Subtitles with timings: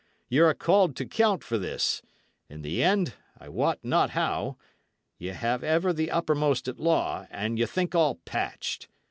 [0.31, 2.01] Y' are called to count for this;
[2.49, 4.57] in the end, I wot not how,
[5.19, 8.87] ye have ever the uppermost at law, and ye think all patched.